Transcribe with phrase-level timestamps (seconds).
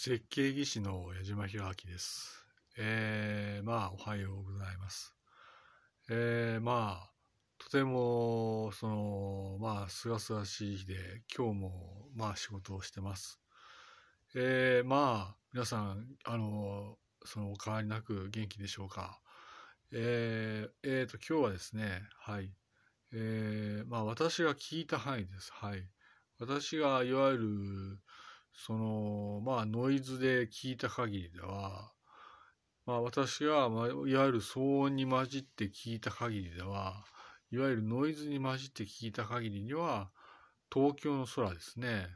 [0.00, 2.46] 設計技師の矢島弘明です。
[2.76, 5.12] えー、まあ、おはようございます。
[6.08, 7.10] えー、まあ、
[7.58, 10.94] とても、その、まあ、すがすがしい日で、
[11.36, 13.40] 今日も、まあ、仕事をしてます。
[14.36, 19.20] えー、まあ、皆さん、あの、その、お変わりなく元気でしょうか？
[19.90, 22.52] えー、えー、と、今日はですね、はい。
[23.12, 25.50] えー、まあ、私が聞いた範囲です。
[25.52, 25.90] はい。
[26.38, 27.98] 私が、いわゆる、
[28.58, 31.92] その、まあ、ノイズで聞いた限りでは、
[32.86, 37.04] まあ、私が、まあ、いわゆる騒音に混じって聞いた限りでは、
[37.52, 40.10] いわゆるノイズに混じって聞いた限りには、
[40.72, 42.08] 東京の空ですね。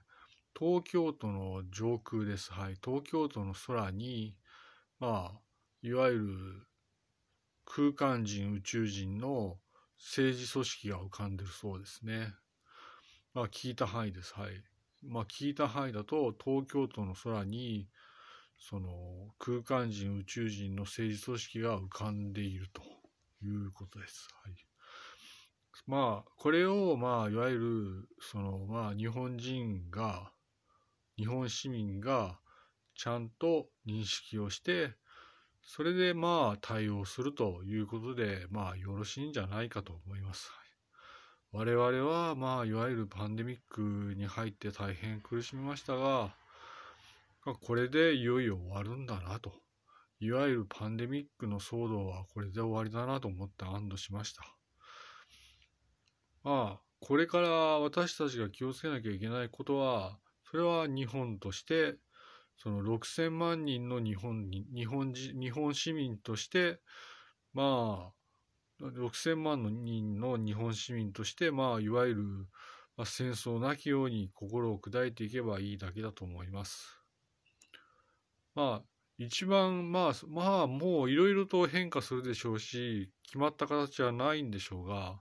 [0.59, 2.53] 東京都の上空です。
[2.53, 2.77] はい。
[2.84, 4.37] 東京都の空に、
[4.98, 5.41] まあ、
[5.83, 6.67] いわゆる
[7.65, 9.59] 空間人、宇宙人の
[9.98, 12.34] 政治組織が浮かんでるそうですね。
[13.34, 14.34] まあ、聞いた範囲です。
[14.34, 14.72] はい。
[15.02, 17.88] まあ、聞いた範囲だと東京都の空に
[18.59, 22.83] その空間人宇宙人の政治組織が浮かんでいると
[23.44, 24.28] いうことです。
[24.44, 24.55] はい、
[25.86, 30.33] まあこれをまあいわゆるそのまあ日本人が
[31.16, 32.39] 日本市民が
[32.94, 34.94] ちゃんと認識をして
[35.62, 40.62] それでまあ対応するということでまあよろしいんじゃないかと思います。
[41.55, 46.34] 我々は、まあ、いわゆるパンデミックに入って大変苦しみましたが、
[47.61, 49.53] これでいよいよ終わるんだなと。
[50.19, 54.42] いわゆるパンデミックの騒動はこれで終わりだなと思って安堵しました。
[56.42, 57.48] まあ、これから
[57.81, 60.19] 私たちが気をつけなきゃいけないことは、
[60.50, 61.97] それは日本として、
[62.56, 66.81] その6000万人の日本に、日本人日本市民として、
[67.53, 68.22] まあ、
[68.91, 72.22] 6000万の人の日本市民として、まあ、いわゆる、
[72.97, 76.98] まあ、戦争なきように心を砕いていけばいいだけだと思います。
[78.55, 78.83] まあ、
[79.19, 85.21] 一番、まあ、まあ、もういろいろと変化するでしょうし、決まった形はないんでしょうが、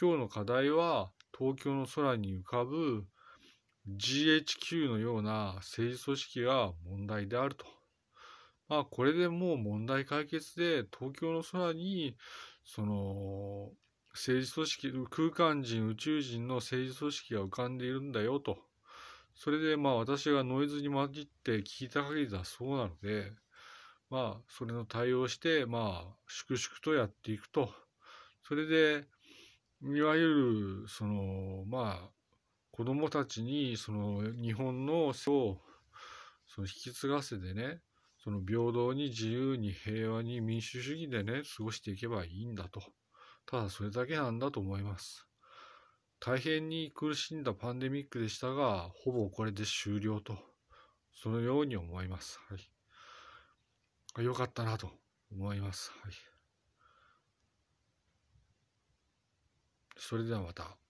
[0.00, 3.04] 今日の課題は、東京の空に浮かぶ
[3.88, 7.81] GHQ のような政治組織が問題であると。
[8.80, 12.16] あ、これでもう問題解決で、東京の空に
[12.64, 13.70] その
[14.12, 18.58] 政治組織空間人宇宙人の政治組織が浮かんでいるんだよと。
[19.34, 23.32] それでまあ私がノイズに混じって聞いた限りではそうなので
[24.10, 27.72] まあそれの対応してまあ粛々とやっていくと。
[28.42, 29.06] それで
[29.82, 32.10] いわゆるそのまあ
[32.70, 35.58] 子供たちにその日本の背を
[36.46, 37.80] その引き継がせてね
[38.22, 42.82] その平等に自由に平和に民主主義でね、過ごしていけばいいんだと。
[43.46, 45.26] ただそれだけなんだと思います。
[46.20, 50.38] 大変に苦しんだパンデミックでしたが、ほぼこれで終了と。
[51.12, 52.38] そのように思います。
[52.48, 54.24] はい。
[54.24, 54.90] よかったなと
[55.32, 55.90] 思います。
[56.02, 56.12] はい。
[59.96, 60.81] それではまた。